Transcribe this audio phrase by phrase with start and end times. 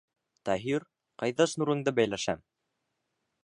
[0.49, 0.85] —Таһир,
[1.23, 2.45] ҡайҙа шнурыңды бәйләшәм.